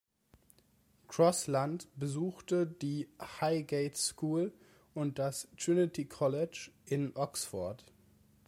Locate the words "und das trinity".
4.95-6.05